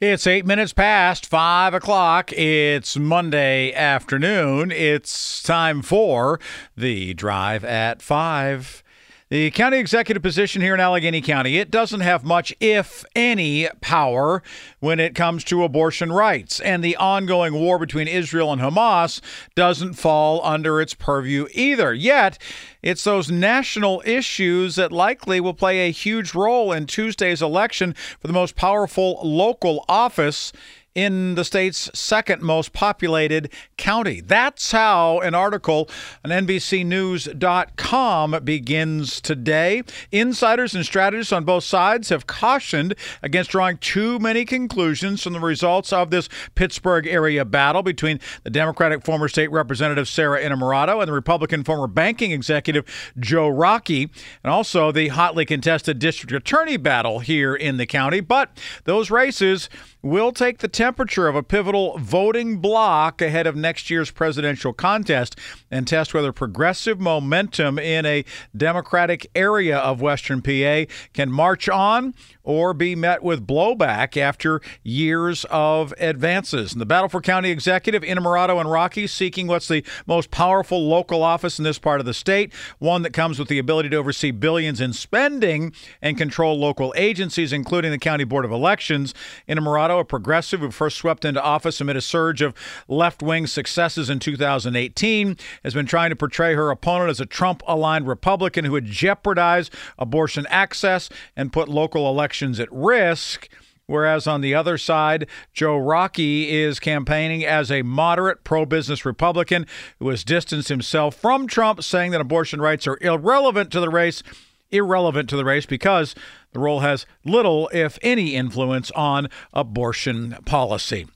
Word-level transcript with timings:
It's 0.00 0.28
eight 0.28 0.46
minutes 0.46 0.72
past 0.72 1.26
five 1.26 1.74
o'clock. 1.74 2.32
It's 2.32 2.96
Monday 2.96 3.72
afternoon. 3.72 4.70
It's 4.70 5.42
time 5.42 5.82
for 5.82 6.38
the 6.76 7.14
drive 7.14 7.64
at 7.64 8.00
five. 8.00 8.84
The 9.30 9.50
county 9.50 9.76
executive 9.76 10.22
position 10.22 10.62
here 10.62 10.72
in 10.72 10.80
Allegheny 10.80 11.20
County, 11.20 11.58
it 11.58 11.70
doesn't 11.70 12.00
have 12.00 12.24
much, 12.24 12.54
if 12.60 13.04
any, 13.14 13.68
power 13.82 14.42
when 14.80 14.98
it 14.98 15.14
comes 15.14 15.44
to 15.44 15.64
abortion 15.64 16.10
rights. 16.10 16.60
And 16.60 16.82
the 16.82 16.96
ongoing 16.96 17.52
war 17.52 17.78
between 17.78 18.08
Israel 18.08 18.50
and 18.54 18.62
Hamas 18.62 19.20
doesn't 19.54 19.94
fall 19.94 20.42
under 20.46 20.80
its 20.80 20.94
purview 20.94 21.46
either. 21.52 21.92
Yet, 21.92 22.38
it's 22.82 23.04
those 23.04 23.30
national 23.30 24.02
issues 24.06 24.76
that 24.76 24.92
likely 24.92 25.40
will 25.40 25.52
play 25.52 25.80
a 25.80 25.92
huge 25.92 26.34
role 26.34 26.72
in 26.72 26.86
Tuesday's 26.86 27.42
election 27.42 27.94
for 28.18 28.28
the 28.28 28.32
most 28.32 28.56
powerful 28.56 29.20
local 29.22 29.84
office 29.90 30.54
in 30.98 31.36
the 31.36 31.44
state's 31.44 31.88
second 31.94 32.42
most 32.42 32.72
populated 32.72 33.52
county. 33.76 34.20
That's 34.20 34.72
how 34.72 35.20
an 35.20 35.32
article 35.32 35.88
on 36.24 36.32
NBCNews.com 36.32 38.40
begins 38.42 39.20
today. 39.20 39.84
Insiders 40.10 40.74
and 40.74 40.84
strategists 40.84 41.32
on 41.32 41.44
both 41.44 41.62
sides 41.62 42.08
have 42.08 42.26
cautioned 42.26 42.96
against 43.22 43.52
drawing 43.52 43.76
too 43.76 44.18
many 44.18 44.44
conclusions 44.44 45.22
from 45.22 45.34
the 45.34 45.38
results 45.38 45.92
of 45.92 46.10
this 46.10 46.28
Pittsburgh 46.56 47.06
area 47.06 47.44
battle 47.44 47.84
between 47.84 48.18
the 48.42 48.50
Democratic 48.50 49.04
former 49.04 49.28
state 49.28 49.52
representative 49.52 50.08
Sarah 50.08 50.42
Innamorato 50.42 50.98
and 50.98 51.06
the 51.06 51.12
Republican 51.12 51.62
former 51.62 51.86
banking 51.86 52.32
executive 52.32 52.84
Joe 53.20 53.46
Rockey, 53.46 54.10
and 54.42 54.50
also 54.50 54.90
the 54.90 55.06
hotly 55.08 55.44
contested 55.44 56.00
district 56.00 56.32
attorney 56.32 56.76
battle 56.76 57.20
here 57.20 57.54
in 57.54 57.76
the 57.76 57.86
county. 57.86 58.18
But 58.18 58.50
those 58.82 59.12
races 59.12 59.70
will 60.02 60.32
take 60.32 60.58
the 60.58 60.66
temperature 60.66 60.87
of 60.88 61.36
a 61.36 61.42
pivotal 61.42 61.98
voting 61.98 62.58
bloc 62.58 63.20
ahead 63.20 63.46
of 63.46 63.54
next 63.54 63.90
year's 63.90 64.10
presidential 64.10 64.72
contest 64.72 65.38
and 65.70 65.86
test 65.86 66.14
whether 66.14 66.32
progressive 66.32 66.98
momentum 66.98 67.78
in 67.78 68.06
a 68.06 68.24
Democratic 68.56 69.30
area 69.34 69.78
of 69.78 70.00
Western 70.00 70.40
PA 70.40 70.90
can 71.12 71.30
march 71.30 71.68
on 71.68 72.14
or 72.42 72.72
be 72.72 72.94
met 72.94 73.22
with 73.22 73.46
blowback 73.46 74.16
after 74.16 74.62
years 74.82 75.44
of 75.50 75.92
advances. 75.98 76.72
In 76.72 76.78
the 76.78 76.86
battle 76.86 77.10
for 77.10 77.20
county 77.20 77.50
executive, 77.50 78.02
Innamorato 78.02 78.58
and 78.58 78.70
Rockey 78.70 79.06
seeking 79.06 79.46
what's 79.46 79.68
the 79.68 79.84
most 80.06 80.30
powerful 80.30 80.88
local 80.88 81.22
office 81.22 81.58
in 81.58 81.64
this 81.64 81.78
part 81.78 82.00
of 82.00 82.06
the 82.06 82.14
state, 82.14 82.50
one 82.78 83.02
that 83.02 83.12
comes 83.12 83.38
with 83.38 83.48
the 83.48 83.58
ability 83.58 83.90
to 83.90 83.96
oversee 83.96 84.30
billions 84.30 84.80
in 84.80 84.94
spending 84.94 85.74
and 86.00 86.16
control 86.16 86.58
local 86.58 86.94
agencies, 86.96 87.52
including 87.52 87.90
the 87.90 87.98
County 87.98 88.24
Board 88.24 88.46
of 88.46 88.50
Elections. 88.50 89.12
Innamorato, 89.46 90.00
a 90.00 90.04
progressive 90.04 90.62
who 90.68 90.72
first 90.72 90.98
swept 90.98 91.24
into 91.24 91.42
office 91.42 91.80
amid 91.80 91.96
a 91.96 92.00
surge 92.00 92.42
of 92.42 92.54
left 92.86 93.22
wing 93.22 93.46
successes 93.46 94.10
in 94.10 94.18
2018, 94.18 95.36
has 95.64 95.74
been 95.74 95.86
trying 95.86 96.10
to 96.10 96.16
portray 96.16 96.54
her 96.54 96.70
opponent 96.70 97.10
as 97.10 97.20
a 97.20 97.26
Trump 97.26 97.62
aligned 97.66 98.06
Republican 98.06 98.64
who 98.64 98.72
would 98.72 98.84
jeopardize 98.84 99.70
abortion 99.98 100.46
access 100.50 101.08
and 101.36 101.52
put 101.52 101.68
local 101.68 102.08
elections 102.08 102.60
at 102.60 102.68
risk. 102.70 103.48
Whereas 103.86 104.26
on 104.26 104.42
the 104.42 104.54
other 104.54 104.76
side, 104.76 105.26
Joe 105.54 105.78
Rockey 105.78 106.50
is 106.50 106.78
campaigning 106.78 107.42
as 107.42 107.72
a 107.72 107.80
moderate 107.80 108.44
pro 108.44 108.66
business 108.66 109.06
Republican 109.06 109.66
who 109.98 110.10
has 110.10 110.24
distanced 110.24 110.68
himself 110.68 111.14
from 111.14 111.46
Trump, 111.46 111.82
saying 111.82 112.10
that 112.10 112.20
abortion 112.20 112.60
rights 112.60 112.86
are 112.86 112.98
irrelevant 113.00 113.70
to 113.72 113.80
the 113.80 113.88
race. 113.88 114.22
Irrelevant 114.70 115.28
to 115.30 115.36
the 115.36 115.44
race 115.44 115.66
because 115.66 116.14
the 116.52 116.58
role 116.58 116.80
has 116.80 117.06
little, 117.24 117.68
if 117.72 117.98
any, 118.02 118.34
influence 118.34 118.90
on 118.92 119.28
abortion 119.52 120.36
policy. 120.44 121.06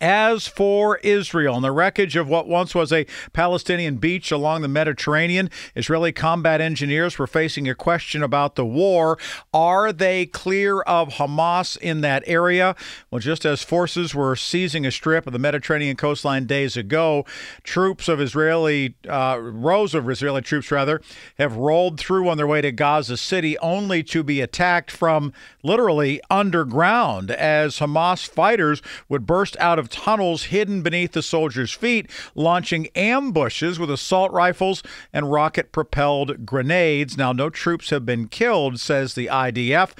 As 0.00 0.46
for 0.46 0.96
Israel 0.98 1.56
and 1.56 1.64
the 1.64 1.72
wreckage 1.72 2.16
of 2.16 2.26
what 2.26 2.48
once 2.48 2.74
was 2.74 2.90
a 2.90 3.06
Palestinian 3.34 3.96
beach 3.96 4.32
along 4.32 4.62
the 4.62 4.68
Mediterranean, 4.68 5.50
Israeli 5.76 6.10
combat 6.10 6.62
engineers 6.62 7.18
were 7.18 7.26
facing 7.26 7.68
a 7.68 7.74
question 7.74 8.22
about 8.22 8.54
the 8.54 8.64
war. 8.64 9.18
Are 9.52 9.92
they 9.92 10.24
clear 10.24 10.80
of 10.80 11.14
Hamas 11.14 11.76
in 11.76 12.00
that 12.00 12.22
area? 12.26 12.74
Well, 13.10 13.18
just 13.18 13.44
as 13.44 13.62
forces 13.62 14.14
were 14.14 14.36
seizing 14.36 14.86
a 14.86 14.90
strip 14.90 15.26
of 15.26 15.34
the 15.34 15.38
Mediterranean 15.38 15.96
coastline 15.96 16.46
days 16.46 16.78
ago, 16.78 17.26
troops 17.62 18.08
of 18.08 18.22
Israeli, 18.22 18.94
uh, 19.06 19.38
rows 19.38 19.94
of 19.94 20.08
Israeli 20.08 20.40
troops 20.40 20.70
rather, 20.70 21.02
have 21.36 21.56
rolled 21.56 22.00
through 22.00 22.26
on 22.26 22.38
their 22.38 22.46
way 22.46 22.62
to 22.62 22.72
Gaza 22.72 23.18
City 23.18 23.58
only 23.58 24.02
to 24.04 24.22
be 24.22 24.40
attacked 24.40 24.90
from 24.90 25.34
literally 25.62 26.22
underground 26.30 27.30
as 27.30 27.80
Hamas 27.80 28.26
fighters 28.26 28.80
would 29.06 29.26
burst 29.26 29.58
out 29.58 29.78
of 29.78 29.89
tunnels 29.90 30.44
hidden 30.44 30.82
beneath 30.82 31.12
the 31.12 31.22
soldiers' 31.22 31.72
feet, 31.72 32.10
launching 32.34 32.88
ambushes 32.94 33.78
with 33.78 33.90
assault 33.90 34.32
rifles 34.32 34.82
and 35.12 35.30
rocket 35.30 35.72
propelled 35.72 36.46
grenades. 36.46 37.16
Now, 37.16 37.32
no 37.32 37.50
troops 37.50 37.90
have 37.90 38.06
been 38.06 38.28
killed, 38.28 38.80
says 38.80 39.14
the 39.14 39.26
IDF, 39.26 39.92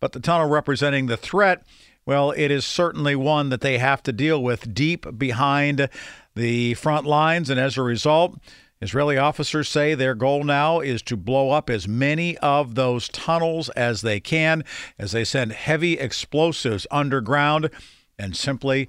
but 0.00 0.12
the 0.12 0.20
tunnel 0.20 0.48
representing 0.48 1.06
the 1.06 1.16
threat. 1.16 1.64
Well, 2.04 2.30
it 2.32 2.50
is 2.50 2.64
certainly 2.64 3.16
one 3.16 3.48
that 3.48 3.62
they 3.62 3.78
have 3.78 4.02
to 4.04 4.12
deal 4.12 4.42
with 4.42 4.74
deep 4.74 5.18
behind 5.18 5.88
the 6.34 6.74
front 6.74 7.06
lines, 7.06 7.50
and 7.50 7.58
as 7.58 7.76
a 7.76 7.82
result, 7.82 8.38
Israeli 8.80 9.16
officers 9.16 9.68
say 9.68 9.94
their 9.94 10.14
goal 10.14 10.44
now 10.44 10.80
is 10.80 11.00
to 11.02 11.16
blow 11.16 11.50
up 11.50 11.70
as 11.70 11.88
many 11.88 12.36
of 12.38 12.74
those 12.74 13.08
tunnels 13.08 13.70
as 13.70 14.02
they 14.02 14.20
can 14.20 14.64
as 14.98 15.12
they 15.12 15.24
send 15.24 15.52
heavy 15.52 15.94
explosives 15.94 16.86
underground 16.90 17.70
and 18.18 18.36
simply 18.36 18.88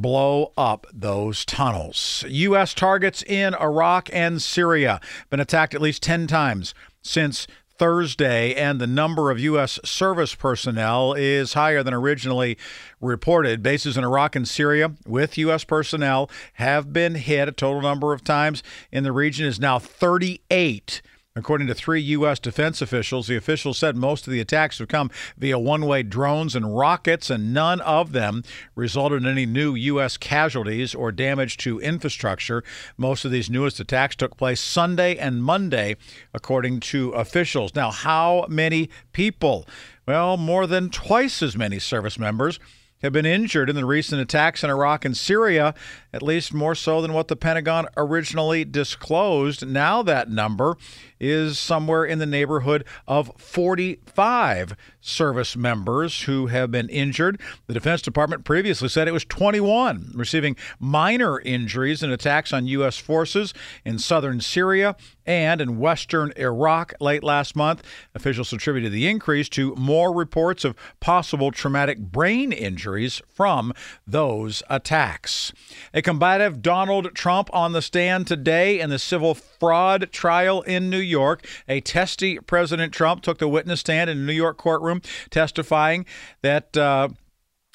blow 0.00 0.52
up 0.56 0.86
those 0.92 1.44
tunnels. 1.44 2.24
U.S. 2.28 2.74
targets 2.74 3.22
in 3.22 3.54
Iraq 3.54 4.08
and 4.12 4.40
Syria 4.40 5.00
been 5.30 5.40
attacked 5.40 5.74
at 5.74 5.80
least 5.80 6.02
10 6.02 6.26
times 6.26 6.74
since 7.02 7.46
Thursday, 7.78 8.54
and 8.54 8.80
the 8.80 8.86
number 8.86 9.30
of 9.30 9.38
U.S. 9.38 9.78
service 9.84 10.34
personnel 10.34 11.12
is 11.12 11.52
higher 11.52 11.82
than 11.82 11.94
originally 11.94 12.56
reported. 13.00 13.62
Bases 13.62 13.96
in 13.96 14.04
Iraq 14.04 14.34
and 14.34 14.48
Syria 14.48 14.92
with 15.06 15.38
U.S. 15.38 15.64
personnel 15.64 16.30
have 16.54 16.92
been 16.92 17.16
hit. 17.16 17.48
A 17.48 17.52
total 17.52 17.82
number 17.82 18.12
of 18.12 18.24
times 18.24 18.62
in 18.90 19.04
the 19.04 19.12
region 19.12 19.46
is 19.46 19.60
now 19.60 19.78
38. 19.78 21.02
According 21.36 21.66
to 21.66 21.74
three 21.74 22.00
U.S. 22.00 22.38
defense 22.38 22.80
officials, 22.80 23.26
the 23.26 23.36
officials 23.36 23.76
said 23.76 23.94
most 23.94 24.26
of 24.26 24.32
the 24.32 24.40
attacks 24.40 24.78
have 24.78 24.88
come 24.88 25.10
via 25.36 25.58
one 25.58 25.84
way 25.84 26.02
drones 26.02 26.56
and 26.56 26.76
rockets, 26.76 27.28
and 27.28 27.52
none 27.52 27.82
of 27.82 28.12
them 28.12 28.42
resulted 28.74 29.22
in 29.22 29.28
any 29.28 29.44
new 29.44 29.74
U.S. 29.74 30.16
casualties 30.16 30.94
or 30.94 31.12
damage 31.12 31.58
to 31.58 31.78
infrastructure. 31.78 32.64
Most 32.96 33.26
of 33.26 33.30
these 33.30 33.50
newest 33.50 33.78
attacks 33.78 34.16
took 34.16 34.38
place 34.38 34.62
Sunday 34.62 35.16
and 35.16 35.44
Monday, 35.44 35.96
according 36.32 36.80
to 36.80 37.10
officials. 37.10 37.74
Now, 37.74 37.90
how 37.90 38.46
many 38.48 38.88
people? 39.12 39.68
Well, 40.08 40.38
more 40.38 40.66
than 40.66 40.88
twice 40.88 41.42
as 41.42 41.54
many 41.54 41.78
service 41.78 42.18
members 42.18 42.58
have 43.02 43.12
been 43.12 43.26
injured 43.26 43.68
in 43.68 43.76
the 43.76 43.84
recent 43.84 44.20
attacks 44.20 44.64
in 44.64 44.70
Iraq 44.70 45.04
and 45.04 45.16
Syria, 45.16 45.74
at 46.12 46.22
least 46.22 46.54
more 46.54 46.74
so 46.74 47.02
than 47.02 47.12
what 47.12 47.28
the 47.28 47.36
Pentagon 47.36 47.86
originally 47.96 48.64
disclosed. 48.64 49.66
Now 49.66 50.02
that 50.02 50.30
number 50.30 50.76
is 51.20 51.58
somewhere 51.58 52.04
in 52.04 52.18
the 52.18 52.26
neighborhood 52.26 52.84
of 53.06 53.30
45 53.38 54.76
service 55.00 55.56
members 55.56 56.22
who 56.22 56.46
have 56.46 56.70
been 56.70 56.88
injured. 56.88 57.40
The 57.66 57.74
Defense 57.74 58.02
Department 58.02 58.44
previously 58.44 58.88
said 58.88 59.08
it 59.08 59.12
was 59.12 59.24
21, 59.24 60.12
receiving 60.14 60.56
minor 60.78 61.40
injuries 61.40 62.02
in 62.02 62.10
attacks 62.10 62.52
on 62.52 62.66
U.S. 62.66 62.98
forces 62.98 63.54
in 63.84 63.98
southern 63.98 64.40
Syria 64.40 64.96
and 65.24 65.60
in 65.60 65.78
western 65.78 66.32
Iraq 66.36 66.94
late 67.00 67.24
last 67.24 67.56
month. 67.56 67.82
Officials 68.14 68.52
attributed 68.52 68.92
the 68.92 69.06
increase 69.08 69.48
to 69.50 69.74
more 69.76 70.14
reports 70.14 70.64
of 70.64 70.76
possible 71.00 71.50
traumatic 71.50 71.98
brain 71.98 72.52
injuries 72.86 73.20
from 73.32 73.72
those 74.06 74.62
attacks. 74.70 75.52
A 75.92 76.02
combative 76.02 76.62
Donald 76.62 77.14
Trump 77.14 77.50
on 77.52 77.72
the 77.72 77.82
stand 77.82 78.28
today 78.28 78.78
in 78.78 78.90
the 78.90 78.98
civil 78.98 79.34
fraud 79.34 80.12
trial 80.12 80.62
in 80.62 80.88
New 80.88 81.00
York. 81.00 81.44
A 81.68 81.80
testy 81.80 82.38
President 82.38 82.92
Trump 82.92 83.22
took 83.22 83.38
the 83.38 83.48
witness 83.48 83.80
stand 83.80 84.08
in 84.08 84.18
a 84.18 84.20
New 84.20 84.32
York 84.32 84.56
courtroom 84.56 85.02
testifying 85.30 86.06
that. 86.42 86.76
Uh, 86.76 87.08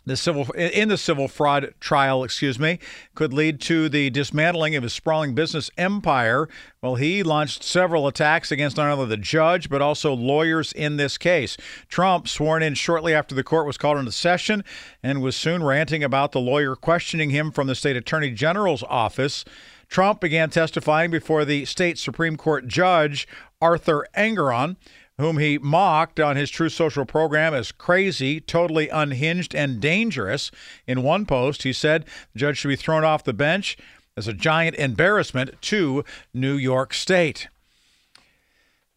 the 0.06 0.18
civil 0.18 0.50
in 0.52 0.90
the 0.90 0.98
civil 0.98 1.28
fraud 1.28 1.74
trial, 1.80 2.24
excuse 2.24 2.58
me, 2.58 2.80
could 3.14 3.34
lead 3.34 3.62
to 3.62 3.88
the 3.90 4.10
dismantling 4.10 4.76
of 4.76 4.84
his 4.84 4.94
sprawling 4.94 5.36
business 5.36 5.70
empire. 5.78 6.50
Well, 6.82 6.96
he 6.96 7.22
launched 7.24 7.64
several 7.64 8.08
attacks 8.08 8.52
against 8.52 8.78
not 8.78 8.92
only 8.92 9.06
the 9.06 9.18
judge 9.18 9.70
but 9.70 9.82
also 9.82 10.14
lawyers 10.14 10.74
in 10.74 10.98
this 10.98 11.18
case. 11.18 11.58
Trump 11.88 12.28
sworn 12.28 12.64
in 12.64 12.74
shortly 12.74 13.14
after 13.14 13.36
the 13.36 13.44
court 13.44 13.68
was 13.68 13.78
called 13.78 13.98
into 13.98 14.12
session 14.12 14.64
and 15.04 15.22
was 15.22 15.36
soon 15.36 15.64
ranting 15.64 16.04
about 16.04 16.32
the 16.32 16.40
lawyer 16.40 16.76
questioning 16.76 17.30
him 17.30 17.52
from 17.52 17.68
the 17.68 17.76
state 17.76 17.96
attorney 17.96 18.32
general's 18.32 18.84
office. 18.84 19.46
Trump 19.88 20.22
began 20.22 20.50
testifying 20.50 21.12
before 21.12 21.44
the 21.44 21.66
state 21.66 21.98
Supreme 22.00 22.38
Court 22.38 22.66
judge 22.66 23.28
Arthur 23.62 24.08
Engoron 24.16 24.78
whom 25.22 25.38
he 25.38 25.58
mocked 25.58 26.20
on 26.20 26.36
his 26.36 26.50
Truth 26.50 26.74
Social 26.74 27.06
program 27.06 27.54
as 27.54 27.72
crazy, 27.72 28.42
totally 28.42 28.90
unhinged, 28.90 29.56
and 29.56 29.80
dangerous. 29.80 30.52
In 30.88 31.04
one 31.04 31.26
post, 31.26 31.64
he 31.64 31.72
said 31.72 32.06
the 32.34 32.40
judge 32.40 32.58
should 32.58 32.70
be 32.70 32.76
thrown 32.76 33.04
off 33.04 33.24
the 33.24 33.34
bench 33.34 33.78
as 34.18 34.28
a 34.28 34.34
giant 34.34 34.76
embarrassment 34.76 35.62
to 35.62 36.04
New 36.34 36.56
York 36.56 36.94
State. 36.94 37.48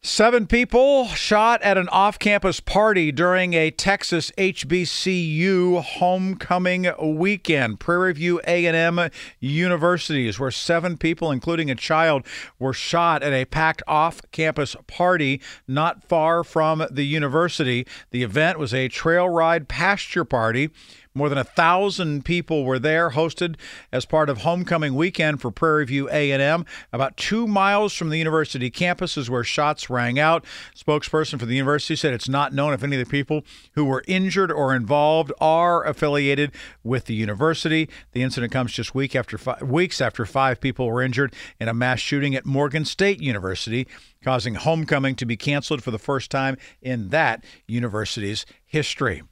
Seven 0.06 0.46
people 0.46 1.06
shot 1.06 1.62
at 1.62 1.78
an 1.78 1.88
off 1.88 2.18
campus 2.18 2.60
party 2.60 3.10
during 3.10 3.54
a 3.54 3.70
Texas 3.70 4.30
HBCU 4.36 5.80
homecoming 5.82 6.92
weekend. 7.00 7.80
Prairie 7.80 8.12
View 8.12 8.38
A&M 8.46 9.08
universities 9.40 10.38
where 10.38 10.50
seven 10.50 10.98
people 10.98 11.30
including 11.30 11.70
a 11.70 11.74
child 11.74 12.26
were 12.58 12.74
shot 12.74 13.22
at 13.22 13.32
a 13.32 13.46
packed 13.46 13.82
off 13.88 14.20
campus 14.30 14.76
party 14.86 15.40
not 15.66 16.06
far 16.06 16.44
from 16.44 16.84
the 16.90 17.06
university. 17.06 17.86
The 18.10 18.24
event 18.24 18.58
was 18.58 18.74
a 18.74 18.88
trail 18.88 19.30
ride 19.30 19.68
pasture 19.68 20.26
party 20.26 20.68
more 21.16 21.28
than 21.28 21.38
a 21.38 21.44
thousand 21.44 22.25
people 22.25 22.64
were 22.64 22.81
there, 22.81 23.11
hosted 23.11 23.55
as 23.93 24.05
part 24.05 24.28
of 24.28 24.38
homecoming 24.38 24.96
weekend 24.96 25.40
for 25.40 25.52
Prairie 25.52 25.87
View 25.87 26.08
A&M. 26.11 26.66
About 26.93 27.16
two 27.16 27.46
miles 27.46 27.93
from 27.94 28.08
the 28.08 28.19
university 28.19 28.69
campus 28.69 29.16
is 29.16 29.31
where 29.31 29.44
shots 29.44 29.88
rang 29.88 30.19
out. 30.19 30.44
Spokesperson 30.75 31.38
for 31.38 31.46
the 31.46 31.55
university 31.55 31.94
said 31.94 32.12
it's 32.12 32.28
not 32.28 32.52
known 32.52 32.75
if 32.75 32.82
any 32.82 32.96
of 32.96 33.06
the 33.06 33.11
people 33.11 33.44
who 33.75 33.84
were 33.84 34.02
injured 34.08 34.50
or 34.50 34.75
involved 34.75 35.32
are 35.40 35.87
affiliated 35.87 36.50
with 36.82 37.05
the 37.05 37.14
university. 37.14 37.88
The 38.10 38.22
incident 38.22 38.52
comes 38.52 38.72
just 38.72 38.93
week 38.93 39.14
after 39.14 39.38
five, 39.38 39.62
weeks 39.62 40.00
after 40.00 40.26
five 40.26 40.60
people 40.60 40.88
were 40.88 41.00
injured 41.00 41.32
in 41.60 41.69
a 41.69 41.75
mass 41.75 42.00
shooting 42.00 42.34
at 42.34 42.44
Morgan 42.44 42.84
State 42.84 43.20
University, 43.20 43.87
causing 44.25 44.56
homecoming 44.56 45.14
to 45.14 45.26
be 45.26 45.37
canceled 45.37 45.84
for 45.84 45.93
the 45.93 45.99
first 45.99 46.28
time 46.32 46.56
in 46.82 47.10
that 47.10 47.44
university's 47.69 48.44
history. 48.67 49.22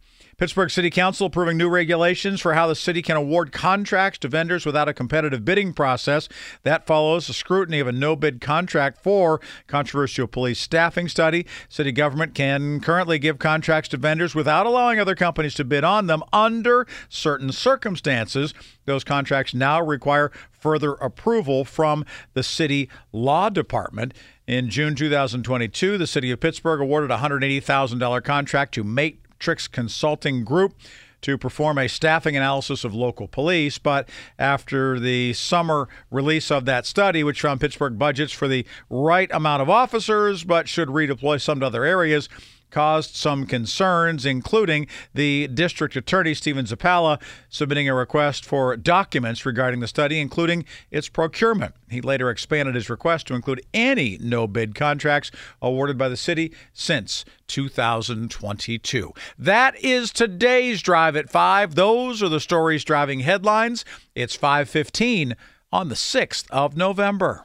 Pittsburgh 0.43 0.73
City 0.73 0.91
Council 0.91 1.29
approving 1.29 1.57
new 1.57 1.69
regulations 1.69 2.41
for 2.41 2.55
how 2.55 2.67
the 2.67 2.75
city 2.75 3.01
can 3.01 3.17
award 3.17 3.53
contracts 3.53 4.19
to 4.19 4.27
vendors 4.27 4.67
without 4.67 4.89
a 4.89 4.93
competitive 4.93 5.45
bidding 5.45 5.73
process. 5.73 6.29
That 6.65 6.85
follows 6.85 7.29
the 7.29 7.33
scrutiny 7.33 7.79
of 7.79 7.87
a 7.87 7.93
no 7.93 8.17
bid 8.17 8.41
contract 8.41 9.01
for 9.05 9.41
controversial 9.69 10.27
police 10.27 10.59
staffing 10.59 11.07
study. 11.07 11.47
City 11.69 11.93
government 11.93 12.35
can 12.35 12.81
currently 12.81 13.21
give 13.21 13.39
contracts 13.39 13.89
to 13.91 13.99
vendors 13.99 14.35
without 14.35 14.67
allowing 14.67 14.99
other 14.99 15.15
companies 15.15 15.55
to 15.55 15.65
bid 15.65 15.85
on 15.85 16.09
them 16.09 16.25
under 16.33 16.89
certain 17.09 17.53
circumstances. 17.53 18.53
Those 18.85 19.05
contracts 19.05 19.55
now 19.55 19.81
require 19.81 20.33
further 20.51 20.95
approval 20.95 21.65
from 21.65 22.05
the 22.35 22.43
city 22.43 22.89
law 23.13 23.49
department. 23.49 24.13
In 24.49 24.71
June 24.71 24.97
2022, 24.97 25.99
the 25.99 26.07
city 26.09 26.33
of 26.33 26.41
Pittsburgh 26.41 26.81
awarded 26.81 27.13
a 27.13 27.19
$180,000 27.19 28.25
contract 28.25 28.75
to 28.75 28.83
Mate 28.83 29.22
Tricks 29.43 29.69
Consulting 29.69 30.45
Group 30.45 30.75
to 31.23 31.39
perform 31.39 31.79
a 31.79 31.89
staffing 31.89 32.37
analysis 32.37 32.85
of 32.85 32.95
local 32.95 33.29
police. 33.29 33.79
But 33.79 34.09
after 34.39 34.99
the 34.99 35.33
summer 35.33 35.89
release 36.11 36.51
of 36.51 36.65
that 36.67 36.87
study, 36.87 37.25
which 37.25 37.41
found 37.41 37.61
Pittsburgh 37.61 37.99
budgets 37.99 38.33
for 38.33 38.49
the 38.49 38.67
right 38.91 39.31
amount 39.33 39.63
of 39.63 39.71
officers 39.71 40.45
but 40.45 40.69
should 40.69 40.89
redeploy 40.89 41.41
some 41.41 41.61
to 41.61 41.67
other 41.67 41.85
areas, 41.85 42.29
caused 42.73 43.15
some 43.15 43.47
concerns, 43.47 44.27
including 44.27 44.89
the 45.15 45.47
district 45.47 45.95
attorney, 45.95 46.35
Stephen 46.35 46.65
Zappala, 46.65 47.23
submitting 47.49 47.89
a 47.89 47.95
request 47.95 48.45
for 48.45 48.77
documents 48.77 49.47
regarding 49.47 49.79
the 49.79 49.87
study, 49.87 50.19
including 50.19 50.65
its 50.91 51.09
procurement. 51.09 51.75
He 51.89 52.01
later 52.01 52.31
expanded 52.31 52.75
his 52.75 52.91
request 52.91 53.29
to 53.29 53.35
include 53.35 53.65
any 53.73 54.19
no 54.21 54.49
bid 54.49 54.75
contracts 54.75 55.31
awarded 55.61 55.97
by 55.97 56.09
the 56.09 56.17
city 56.17 56.53
since 56.73 57.25
2022. 57.47 59.13
That 59.39 59.79
is 59.85 60.11
today's 60.11 60.83
Drive 60.83 61.15
at 61.15 61.31
5. 61.31 61.75
Those 61.75 62.23
are 62.23 62.29
the 62.29 62.41
stories 62.41 62.85
driving 62.85 63.21
headlines. 63.21 63.85
It's 64.15 64.35
515 64.35 65.37
on 65.71 65.89
the 65.89 65.95
6th 65.95 66.51
of 66.51 66.77
November. 66.77 67.45